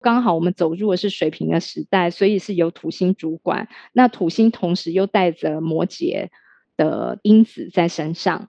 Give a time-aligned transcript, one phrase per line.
[0.00, 3.68] 刚好我们走入的是水平的时代，所以是由土星主管。
[3.92, 6.28] 那土星同时又带着摩羯
[6.76, 8.48] 的因子在身上，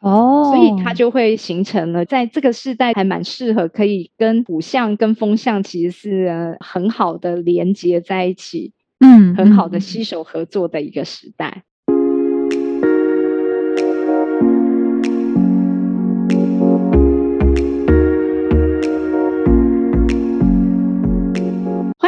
[0.00, 11.62] 哦，所以它就会形成了在这个时代还蛮适合可以跟土象跟风象其实是很好的连接在一起，嗯，很好的携手合作的一个时代。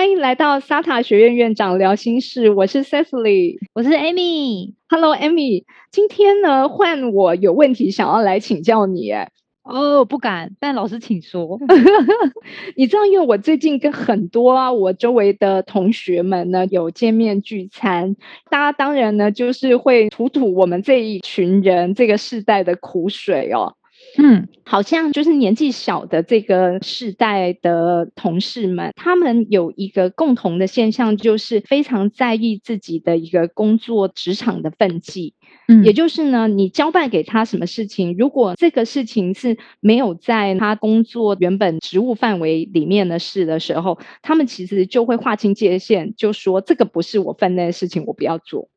[0.00, 4.72] 欢迎来到沙塔学院院长聊心事，我是 Cecily，我是 Amy。
[4.88, 9.30] Hello，Amy，今天呢换我有问题想要来请教你，哎，
[9.62, 11.58] 哦，不敢，但老师请说。
[12.76, 18.16] 你知道，因为我最近跟很多啊我周围的同学们呢有见面聚餐，
[18.48, 23.74] 大家当然呢就是会吐吐我们这一群人这个世代的苦水哦。
[24.18, 35.34] 嗯，好像就是年纪小的这个世代的同事们，他们有一个共同的现象，就是非常在意自己的一个工作职场的分际。
[35.68, 48.68] 嗯，也就是呢，你交办给他什么事情，如果这个事情是没有在他工作原本职务范围里面的事的时候，他们其实就会划清界限，就说这个不是我分内的事情，我不要做。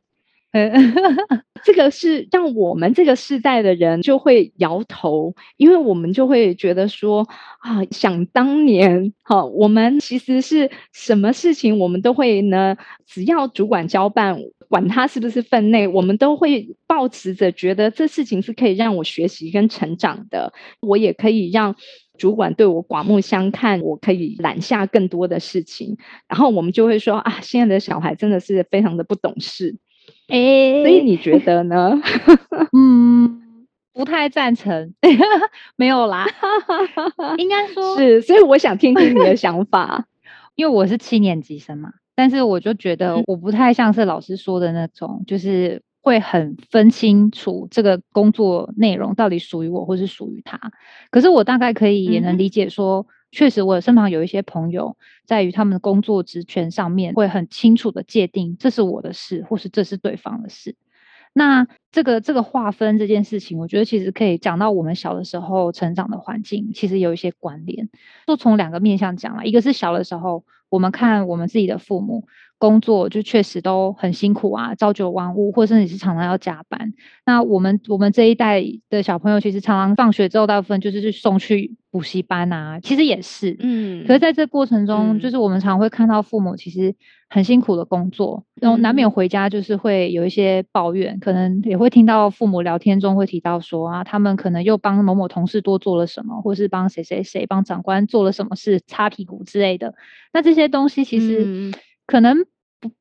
[1.65, 7.27] 这个是让我们这个世代的人就会摇头，因为我们就会觉得说
[7.59, 12.75] 啊，想当年哈，我们其实是什么事情，我们都会呢，
[13.07, 14.37] 只要主管交办，
[14.69, 21.75] 管他是不是分内，我们都会抱持着觉得这事情是可以让我学习跟成长的，我也可以让
[22.17, 29.77] 主管对我刮目相看，我可以揽下更多的事情，然后我们就会说啊，现在的小孩真的是非常的不懂事。
[30.27, 31.99] 哎，所以你觉得呢？
[32.75, 34.93] 嗯，不太赞成，
[35.75, 36.25] 没有啦，
[37.37, 40.05] 应该说是，所以我想听听你的想法，
[40.55, 50.59] 因为我是七年级生嘛，但是我就觉得我不太像是老师说的那种，就是会很分清楚这个工作内容到底属于我或是属于他。
[51.11, 53.05] 可是我大概可以也能理解说。
[53.33, 54.95] 确实，我身旁有一些朋友，
[55.25, 60.75] 在于他们的工作职权上面，会很清楚的界定这是我的事，或是这是对方的事。
[61.33, 67.87] 那这个这个划分这件事情，我觉得其实可以讲到我们小的时候成长的环境，其实有一些关联。
[68.27, 72.25] 就从两个面向讲了，一个是小的时候，我们看我们自己的父母。
[72.59, 76.93] 工作就确实都很辛苦啊，朝九晚五，或者甚至是常常要加班。
[77.25, 83.57] 那我们我们这一代的小朋友，其实常常放学之后，大部分就是去送去补习班啊，其实也是。
[83.59, 84.05] 嗯。
[84.07, 86.95] 可是在这过程中，就是我们常会看到父母其实
[87.29, 99.95] 很辛苦的工作，然后难免回家就是会有一些抱怨，可能也会听到父母聊天中会提到说啊，他们可能又帮某某同事多做了什么，或是帮谁谁谁帮长官做了什么事，擦屁股之类的。
[100.31, 101.71] 那这些东西其实
[102.05, 102.45] 可能。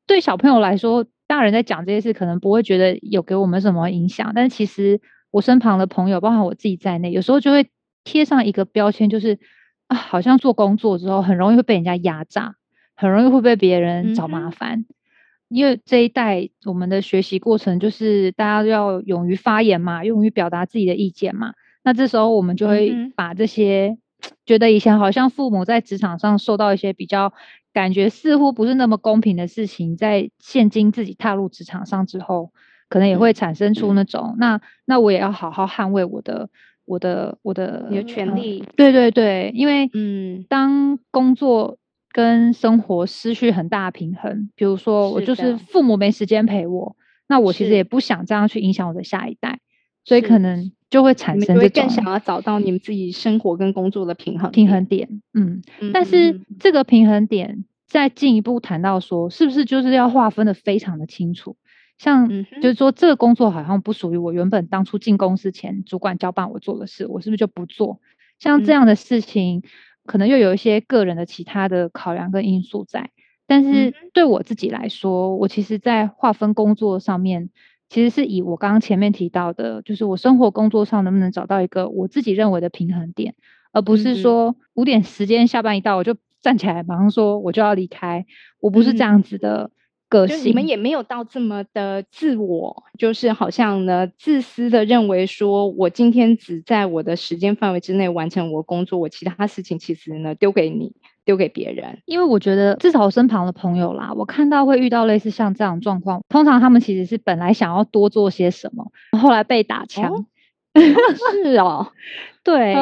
[0.06, 4.30] 对小朋友来说，大人在讲这些事，可能不会觉得有给我们什么影响。
[4.32, 5.00] 但是其实
[5.32, 7.68] 我身旁的朋友，包括我自己在内，有时候就会
[8.04, 9.40] 贴上一个标签，就是
[9.88, 12.54] 啊，好像做工作之后很容易会被人家压榨，
[12.94, 14.84] 很容易会被别人找麻烦。
[15.52, 21.52] 因为这一代我们的学习过程，就是大家要勇于发言嘛，勇于表达自己的意见嘛。
[21.84, 23.98] 那这时候我们就会把这些
[24.46, 27.32] 觉得以前好像父母在职场上受到一些比较。
[27.74, 32.52] 感觉似乎不是那么公平的事情，在现今自己踏入职场上之后，
[32.90, 36.50] 可能也会产生出那种，那那我也要好好捍卫我的
[36.84, 38.62] 我的我的你的权利。
[38.76, 41.78] 对对对，因为嗯，当工作
[42.12, 46.96] 跟生活失去很大的平衡，比如说我就是父母没时间陪我，
[47.28, 49.60] 那我其实也不想这样去影响我的下一代，
[50.04, 50.72] 所以可能。
[50.92, 61.56] 就会产生这种更想要找到你们自己生活跟工作的平衡平衡点，嗯，但是这个平衡点再进一步谈到说，是不是就是要划分的非常的清楚？
[61.96, 62.28] 像
[62.60, 67.98] 就是说，这个工作好像不属于我原本当初进公司前主管交办我做的事，我是不是就不做？
[68.38, 69.62] 像这样的事情，
[70.06, 73.10] 可能又有一些个人的其他的考量跟因素在。
[73.46, 77.50] 但是对我自己来说，我其实在划分工作上面。
[77.88, 83.34] 其实是以我刚刚前面提到的，就是我生活工作上能不能找到一个我自己认为的平衡点，
[83.70, 88.24] 而不是说五点时间下班一到我就站起来马上说我就要离开，
[88.60, 89.70] 我不是这样子的
[90.12, 90.50] 个性。
[90.50, 100.92] 你们也没有到这么的自我，就是好像呢自私的认为说我今天只在我的时间范围之内完成我工作，我其他事情其实呢丢给你。
[101.24, 110.26] 丢给别人，因为我觉得至少我身旁的朋友啦，我看到会遇到类似像这样状况，通常他们其实是本来想要多做些什么，后来被打枪。
[110.74, 111.92] 是哦，
[112.42, 112.74] 对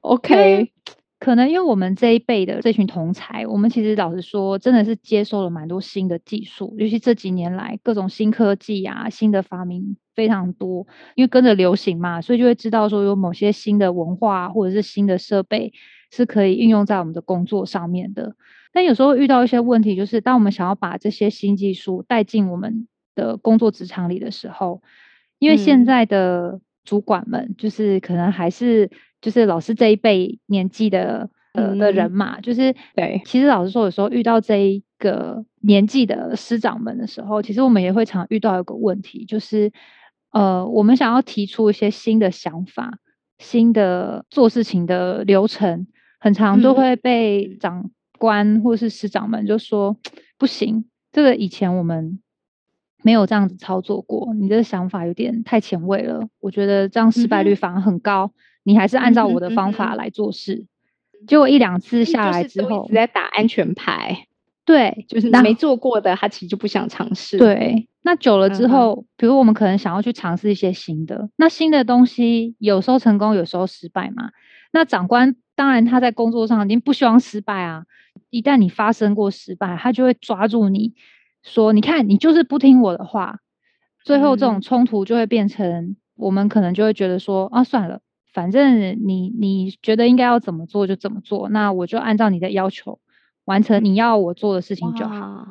[0.00, 0.72] ，OK，
[1.18, 15.72] 可能因为我们这一辈的这群同才，我们其实老实说，真的是接受了蛮多新的技术，尤其这几年来各种新科技啊、新的发明非常多，因为跟着流行嘛，所以就会知道说有某些新的文化或者是新的设备
[16.10, 18.36] 是可以运用在我们的工作上面的。
[18.72, 24.82] 但有时候遇到一些问题，就是当我们想要把这些新技术带进我们的工作职场里的时候，
[25.38, 28.90] 因为现在的主管们就是可能还是。
[29.22, 33.20] 就是老师这一辈年纪的呃的人嘛，就是对。
[33.24, 39.72] 其实老实说，有时候遇到这一个年纪的师长们的时候，其实我们也会常遇到一个问题，就是
[40.30, 42.98] 呃，我们想要提出一些新的想法、
[43.38, 45.86] 新的做事情的流程，
[46.20, 49.96] 很长都会被长官或是师长们就说
[50.38, 52.20] 不行，这个以前我们
[53.02, 58.32] 没有这样子操作过，你这个想法有点太前卫了，我觉得这样失败率反而很高。
[58.64, 60.66] 你还是按照我的方法来做事，
[61.26, 64.26] 结果一两次下来之后，一直在打安全牌。
[64.64, 67.38] 对，就是没做过的，他其实就不想尝试。
[67.38, 74.30] 对，那久了之后，比如我们可能想要去尝试一些新的，那新的东西有时候成功，有时候失败嘛。
[74.72, 77.84] 那长官当然他在工作上已经不希望失败啊，
[78.30, 80.94] 一旦你发生过失败，他就会抓住你
[81.46, 83.38] 说：“你看，你就是不听我的话。”
[84.04, 88.00] 最后这种冲突就会变成，我们可能就会觉得说：“啊，算了。”
[88.34, 92.98] 反正你你觉得应该要怎么做就怎么做，那我就按照你的要求
[93.46, 95.46] 完成你要我做的事情就好。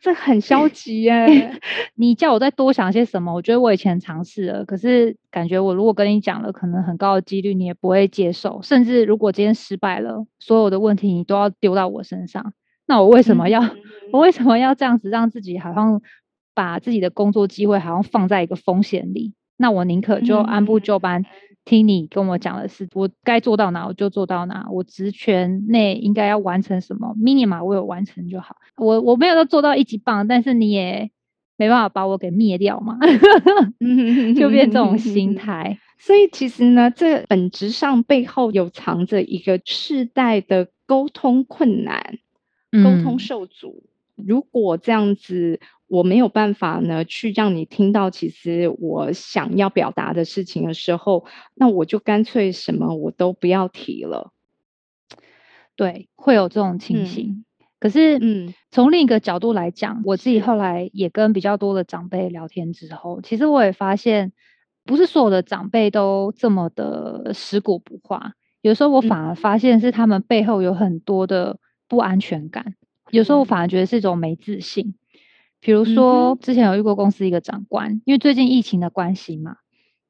[0.00, 1.60] 这很消 极耶！
[1.94, 3.34] 你叫我再多想些什么？
[3.34, 8.60] 我觉得我以前尝试了，可是感觉我如果跟你讲了，可能很高的几率你也不会接受。
[8.62, 12.52] 甚至如果今天失败了，所有的问题你都要丢到我身上，
[12.86, 13.62] 那我为什么要
[14.12, 16.00] 我为什么要这样子让自己好像
[16.54, 19.34] 把自己的工作机会好像放在一个风险里？
[19.56, 21.24] 那我宁可就按部就班。
[21.64, 28.56] 听你跟我讲的是，我该做到哪我就做到哪，我职权内应该要完成什么，minima 我有完成就好。
[28.76, 31.08] 我我没有做到一级棒，但是你也
[31.56, 32.98] 没办法把我给灭掉嘛，
[34.36, 35.78] 就变这种心 态。
[36.00, 42.18] 所以其实呢，这本质上背后有藏着一个世代的沟通困难，
[42.72, 43.84] 沟通受阻。
[44.16, 45.60] 如果这样子。
[45.88, 54.32] 我没有办法呢，去让你听到其实我想要表达的事情的时候，那我就干脆什么我都不要提了。
[55.76, 57.44] 对，会有这种情形。
[57.78, 64.32] 可是，嗯，从另一个角度来讲，我自己后来也跟比较多的长辈聊天之后，其实我也发现，
[64.86, 68.32] 不是所有的长辈都这么的食古不化。
[68.62, 71.58] 有时候我反而发现是他们背后有很多的
[71.92, 72.74] 不安全感。
[73.10, 74.94] 有时候我反而觉得是一种没自信。
[75.60, 79.56] 比如说，之前有遇过公司一个长官，因为最近疫情的关系嘛，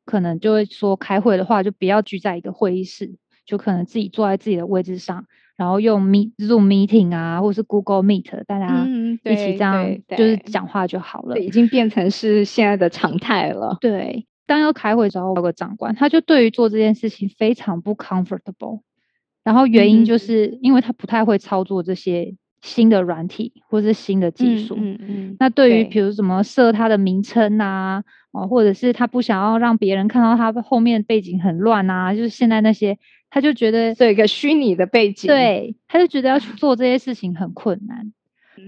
[0.05, 5.27] 可能就会说开会的话，就不要聚在一个会议室，就可能自己坐在自己的位置上，
[5.57, 11.39] 然后用 Meet Zoom Meeting 啊，或者是 Google Meet，大家一起这样就是讲话就好了。
[11.41, 13.77] 已经变成是现在的常态了。
[13.81, 18.81] 对，当要开会的时候，有个长官，他就对于做这件事情非常不 comfortable，
[19.45, 22.35] 然后原因就是因为他不太会操作这些。
[22.65, 32.97] 新的软体或是新的技术，嗯嗯，那对于比如什么设它的名称啊，哦，或者是他不想要让别人看到他后面背景很乱啊，就是现在那些，
[33.31, 38.13] 他就觉得这个虚拟的背景，对，他就觉得要去做这些事情很困难。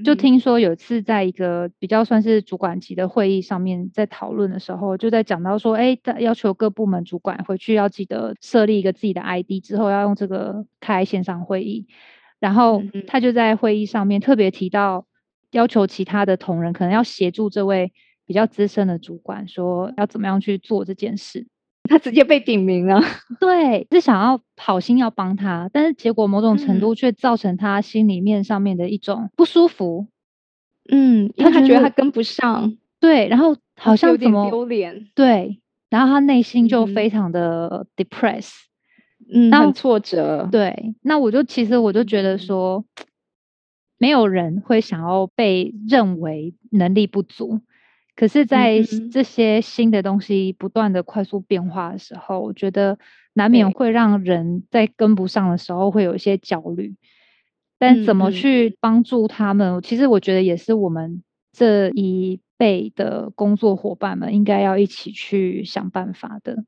[0.05, 11.87] 就听说有次在一个比较算是主管级的会议上面，在讨论的时候，就在讲到说，哎，要求各部门主管回去要记得设立一个自己的 ID，之后要用这个开线上会议。
[12.41, 15.07] 然后他就在会议上面特别提到，
[15.51, 17.93] 要求其他的同仁可能要协助这位
[18.27, 21.47] 比较资深的主管，说要怎么样去做这件事。
[21.89, 23.01] 他直接被点名了，
[23.39, 30.07] 对，是想要好心要帮他，但是结果某种程度却造成他心里面上面的一种不舒服。
[30.91, 35.61] 嗯，因为他觉得他跟不上，对，然后好像怎么丢脸，对，
[35.91, 38.51] 然后他内心就非常的 depress。
[39.33, 40.49] 嗯，很挫折。
[40.53, 42.85] 对，那我就其实我就觉得说，
[43.97, 47.61] 没有人会想要被认为能力不足。
[48.17, 48.81] 可是，在
[49.13, 52.99] 这些新的东西不断的快速变化的时候，我觉得
[53.33, 56.95] 难免会让人在跟不上的时候会有一些焦虑。
[57.79, 59.83] 但怎么去帮助他们？
[59.83, 66.65] 其实我觉得也是我们这一辈的工作伙伴们应该要一起去想办法的。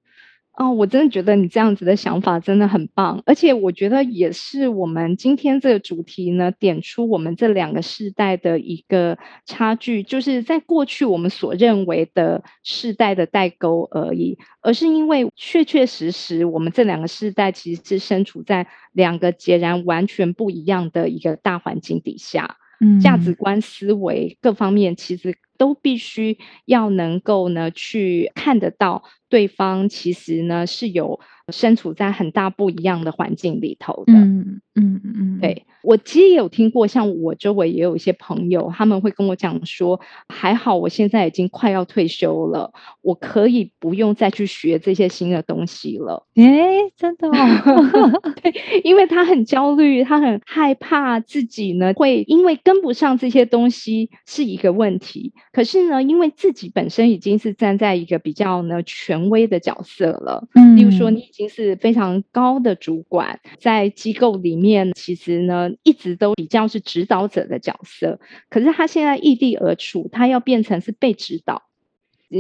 [0.57, 29.03] 哦，我真的觉得你这样子的想法真的很棒，而且我觉得也是我们今天这个主题呢，点出我们这两个世代的一个差距，就是在过去我们所认为的世代的代沟而已，而是因为确确实实我们这两个世代其实是身处在两个截然完全不一样的一个大环境底下，嗯，价值观、思维各方面其实都必须要能够呢去看得到。
[29.29, 31.21] 对方其实呢是有
[31.53, 46.27] 身处在很大不一样的环境里头的，嗯嗯嗯，对我其实也有听过，像我周围也有一些朋友，他们会跟我讲说，还好我现在已经快要退休了，我可以不用再去学这些新的东西了。
[46.35, 48.53] 诶，真的，哦 对，
[48.83, 59.16] 因为他很焦虑，他很害怕自己呢会因为跟不上这些东西是一个问题，可是呢，因为自己本身已经是站在一个比较呢全。
[59.31, 71.63] 微的角色了，嗯，例如说你已经是非常高的主管，在机构里面，其实呢一直都比较是指导者的角色，可是他现在异地而处，他要变成是被指导。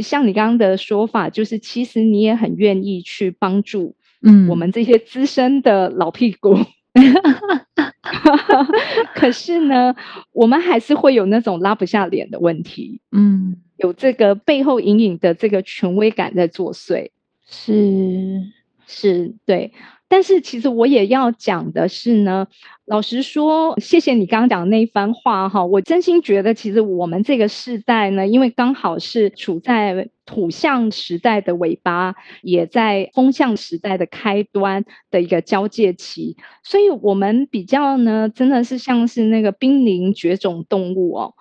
[0.02, 6.56] 像你刚刚的说法，就是其实你也很愿意去帮助，嗯，我们这些资深的老屁股，
[9.14, 9.94] 可是呢，
[10.32, 13.56] 我们还是会有那种拉不下脸的问题，嗯。
[13.76, 17.10] 有这个背后隐隐的这个权威感在作祟，
[17.46, 18.40] 是
[18.86, 19.70] 是，对。
[20.08, 22.46] 但是其实我也要讲的是呢，
[22.84, 41.34] 老实说，谢谢你刚刚讲的那一番话哈，我真心觉得其实我们这个时代呢，因为刚好是处在土象时代的尾巴，也在风象时代的开端的一个交界期，所以我们比较呢，真的是像是那个濒临绝种动物哦。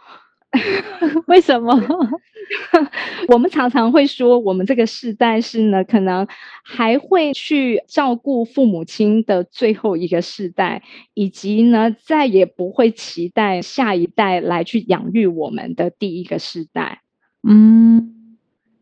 [1.28, 1.74] 为什么？
[3.30, 6.28] 我们常常会说，我们这个世代是呢，可能
[6.64, 10.84] 还会去照顾父母亲的最后一个世代，
[11.14, 17.02] 以及呢，再也不会期待下一代来去养育我们的第一个世代。
[17.48, 18.38] 嗯，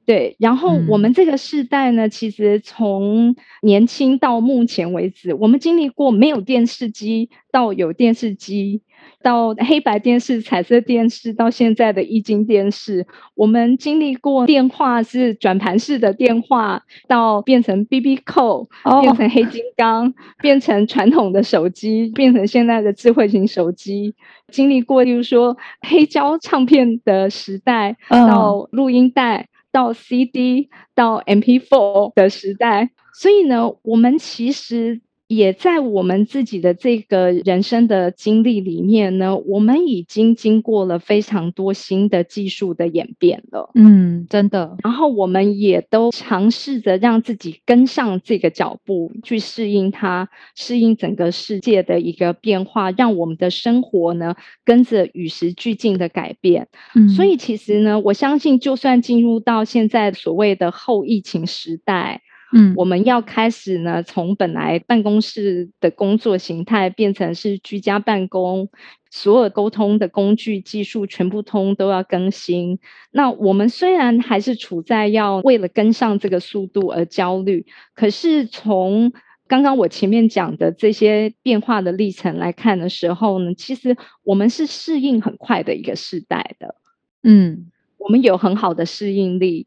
[0.05, 0.35] 对。
[0.39, 8.81] 然后我们这个世代呢，其实从年轻到目前为止，我们经历过没有电视机到有电视机。
[9.21, 18.67] 到黑白电视、彩色电视，到现在的液晶电视，我们经历过电话是转盘式的电话，到变成 BB 扣，
[19.01, 24.15] 变成黑金刚，变成传统的手机，变成现在的智慧型手机。
[24.49, 32.89] 经历过，例如说黑胶唱片的时代，到录音带，到 CD，到 MP4 的时代。
[33.13, 35.01] 所以呢，我们其实。
[35.35, 43.71] 也在我们自己的这个人生的经历里面呢，我们已经经过了非常多新的技术的演变了。
[43.75, 44.75] 嗯，真的。
[44.83, 56.67] 然后我们也都尝试着让自己跟上这个脚步，去适应它，适应整个世界的一个变化，让我们的生活呢跟着与时俱进的改变。
[56.95, 62.21] 嗯，所以其实呢，我相信，就算进入到现在所谓的后疫情时代。
[62.55, 68.69] 嗯，我们要开始呢，从本来办公室的工作形态变成是居家办公，
[69.09, 72.77] 所有沟通的工具技术全部通都要更新。
[73.11, 79.11] 那我们虽然还是处在要为了跟上这个速度而焦虑，可是从
[79.47, 86.75] 刚刚我前面讲的这些变化的历程来看的时候呢，其实我们是适应很快的一个时代的。
[87.23, 89.65] 嗯，我们有很好的适应力。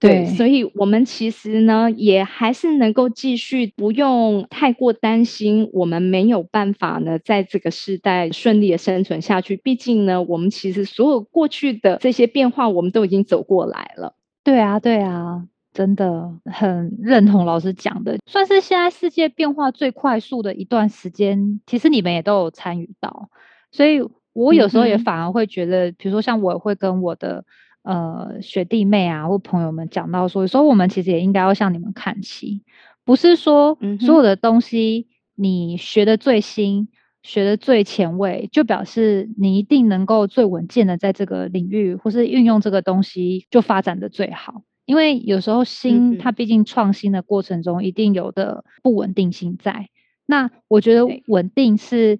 [0.00, 9.56] 对，所以我们其实呢，也还是能够继续不用太过担心，我们没有办法呢，在这个时代顺利的生存下去。
[9.56, 14.14] 毕竟呢，我们其实所有过去的这些变化，我们都已经走过来了。
[14.44, 21.60] 对啊，对啊，真的很认同老师讲的，算是现在世界变化最快速的一段时间。
[21.66, 23.30] 其实你们也都有参与到，
[23.72, 24.00] 所以
[24.32, 27.44] 我有时候也反而会觉得，比如说像我会跟我的。
[27.82, 32.62] 呃，学弟妹啊，或朋友们讲到说，说我们其实也应该要向你们看齐，
[33.04, 36.88] 不是说所有的东西你学的最新、
[37.22, 44.62] 学的最前卫，就表示你一定能够最稳健的在这个领域，或是运用这个东西就发展的最好。
[44.84, 49.88] 因为有时候新它毕竟创新的过程中，一定有的不稳定性在。
[50.26, 52.18] 那我觉得稳定是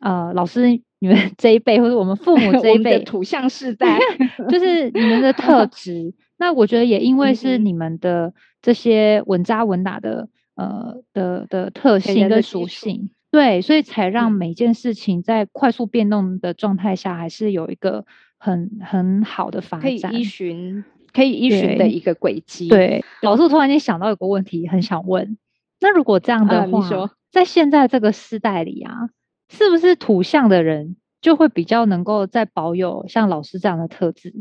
[0.00, 0.82] 呃，老师。
[1.04, 3.98] 你们这一辈，或者我们父母 这一辈，土象世代，
[4.48, 6.14] 就是你们的特 质。
[6.38, 8.32] 那我觉得也因为是你们的
[8.62, 18.06] 这些稳扎稳打的呃的的特性跟属性，对，所以才让每件事情在快速变动的状态下，还是有一个
[18.38, 20.82] 很很好的发展，可以依循
[21.12, 22.68] 可以依循的一个轨迹。
[22.68, 25.36] 对，老师，我突然间想到有个问题，很想问，
[25.80, 29.10] 那如果这样的话，在现在这个时代里啊，
[29.48, 34.32] 是不是土象的人就会比较能够在保有像老师这样的特质？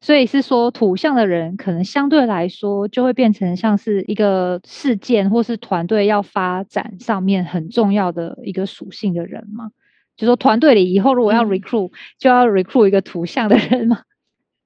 [0.00, 9.70] 所以是说，土象的人可能相对来说就会变成像是一个事件或是团队要发展上面很重要的一个属性的人嘛？
[10.16, 14.02] 就说团队里以后如果要 recruit，就要 recruit 一个土象的人吗？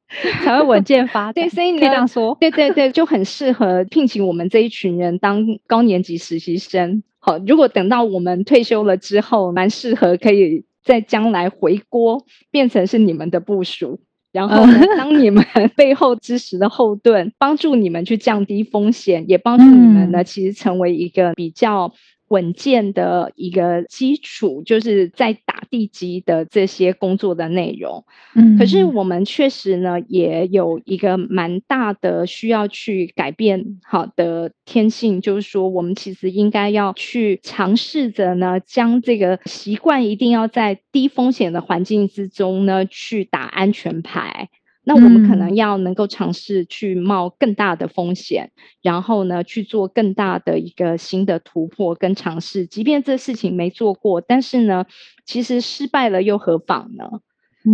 [0.45, 1.35] 才会稳健发展。
[1.35, 2.37] 对，所以可以这样说。
[2.41, 7.03] 对对对，就很适合聘请我们这一群人当高年级实习生。
[7.19, 14.01] 好，如果等到我们退休了之后，蛮适合可以在将来回锅，变成是你们的部署。
[14.33, 14.63] 然后
[14.97, 21.93] 当你们背后支持的后盾，帮助你们去降低风险，也帮助你们呢，其实成为一个比较。
[22.29, 28.05] 稳健的一个基础，就是在打地基的这些工作的内容。
[28.35, 44.49] 嗯，可是我们确实呢，也有一个蛮大的需要去改变好的天性，就是说，我们其实应该要去尝试着呢，将这个习惯一定要在低风险的环境之中呢，去打安全牌。
[44.89, 52.65] 那我们可能要能够尝试去冒更大的风险，然后呢去做更大的一个新的突破跟尝试。
[52.65, 54.87] 即便这事情没做过，但是呢，
[55.27, 57.05] 其实失败了又何妨呢？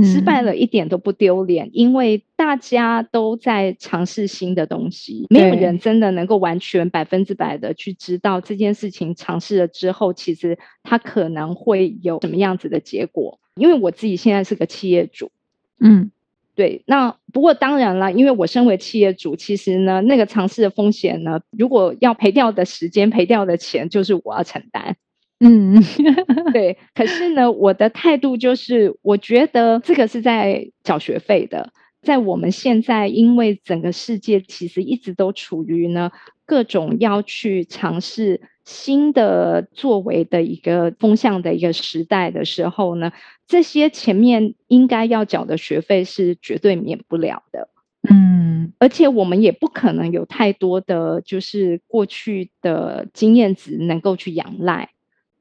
[0.02, 13.38] 失败了一点都不丢脸，因为大家都在尝试新的东西，没有人真的能够完全百分之百的去知道这件事情尝试了之后，其实它可能会有什么样子的结果。
[13.54, 15.30] 因为我自己现在是个企业主，
[15.78, 16.10] 嗯。
[16.54, 24.96] 对，那不过当然了，因为我身为企业主，其实呢，那个尝试的风险呢，如果要赔掉的时间、赔掉的钱，就是我要承担。
[25.40, 25.82] 嗯，
[26.54, 26.78] 对。
[26.94, 31.72] 可是呢，我的态度就是，我觉得这个是在缴学费的。
[32.02, 36.10] 在我们现在，因为整个世界其实一直都处于呢
[36.46, 43.12] 各种要去尝试新的作为的一个风向的一个时代的时候呢，
[43.46, 47.68] 这些前面应该要缴的学费是绝对免不了的。
[48.08, 54.90] 嗯，而且我们也不可能有太多的就是过去的经验值能够去仰赖。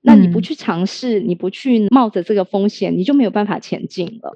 [0.02, 4.36] 那你不去尝试，你不去冒着这个风险，你就没有办法前进了。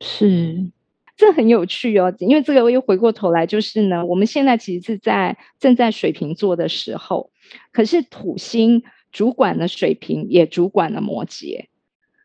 [0.00, 0.70] 是。
[1.18, 7.30] 这很有趣哦，因为这个又回过头来，就是呢，我们现在其实是在正在水瓶座的时候，
[7.72, 8.82] 可是土星
[9.12, 11.66] 主管了水瓶，也主管了摩羯，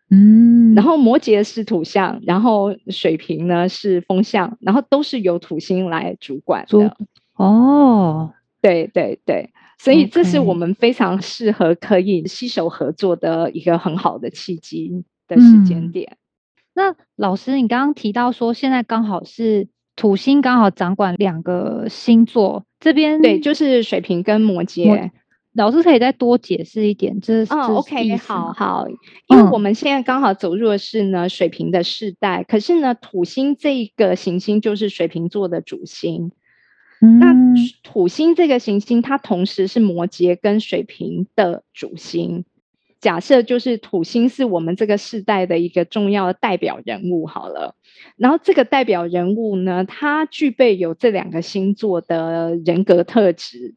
[0.09, 6.97] 嗯，然后摩羯是土象，然后水瓶呢是风象，然后都是由土星来主管的。
[7.35, 16.17] 哦，对对对，所以这是我们非常适合可以携手合作的一个很好的契机的时间点。
[16.73, 19.67] 那老师，你刚刚提到说，现在刚好是
[20.01, 25.11] 土星刚好掌管两个星座，这边对，就是水瓶跟摩羯。
[25.53, 28.87] 老师可以再多解释一点，这是哦，OK，好好，
[29.27, 36.31] 因为我们现在刚好走入的是呢水瓶的世代，可是呢土星这个行星就是水瓶座的主星，
[36.99, 37.35] 那
[37.83, 42.43] 土星这个行星它同时是摩羯跟水瓶的主星。
[43.01, 47.75] 假设就是土星是我们这个世代的一个重要的代表人物好了，
[48.15, 53.75] 然后这个代表人物呢，他具备有这两个星座的人格特质。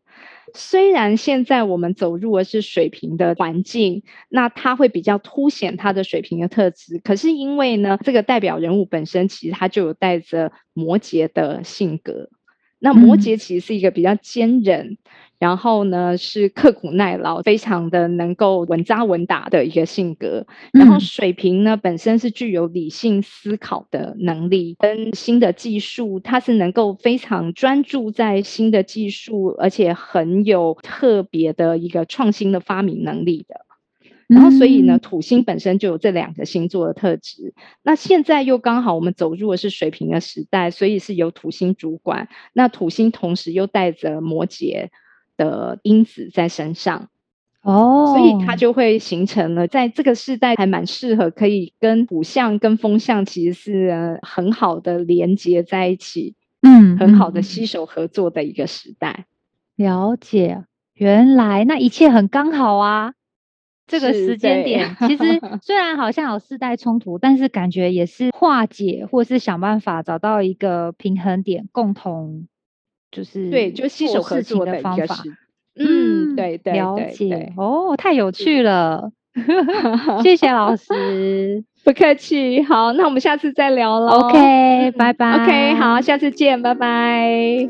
[0.53, 12.29] 虽然现在我们走入的是水平的环境，那它会比较凸显他的水平的特质，可是因为呢，这个代表人物本身其实他就有带着摩羯的性格。
[12.79, 14.99] 那摩羯其实是一个比较坚韧。
[15.39, 20.47] 然后呢，是刻苦耐劳，非常的能够稳扎稳打的一个性格。
[20.73, 33.67] 然后水瓶呢，本身是具有理性思考的能力，跟新的技术，它是能够非常专注在新的技术，而且很有特别的一个创新的发明能力的。
[34.27, 37.53] 然后，所以呢，土星本身就有这两个星座的特质。
[37.83, 42.29] 那现在又刚好我们走入的是水瓶的时代，所以是由土星主管。
[42.55, 44.89] 那土星同时又带着摩羯。
[45.37, 47.09] 的因子在身上
[47.63, 59.25] 哦，所以它就会形成了，在这个时代还蛮适合可以跟土象跟风象其实是很好的连接在一起，嗯，很好的携手合作的一个时代。
[59.77, 63.15] 了解，原来那一切很刚好啊！
[63.87, 65.25] 这个时间点其实
[65.61, 72.47] 虽然好像有世代冲突，但是感觉也是化解或是想办法找到一个平衡点，共同。
[73.15, 75.17] 就是对，就携手合作的方法。
[75.79, 79.11] 嗯，对对，了解哦，太有趣了。
[80.23, 82.63] 谢谢老师， 不客气。
[82.63, 84.11] 好，那我们下次再聊了。
[84.11, 85.45] OK，拜拜。
[85.45, 87.69] OK，好，下次见，拜拜。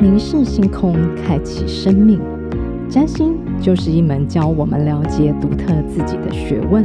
[0.00, 2.20] 凝视星空，开启生命。
[2.90, 6.84] 占星就是一门教我们了解独特自己的学问。